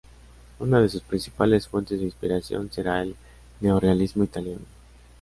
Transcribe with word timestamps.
Una 0.57 0.81
de 0.81 0.89
sus 0.89 1.03
principales 1.03 1.67
fuentes 1.67 1.99
de 1.99 2.05
inspiración 2.05 2.71
será 2.71 3.03
el 3.03 3.15
neorrealismo 3.59 4.23
italiano. 4.23 4.65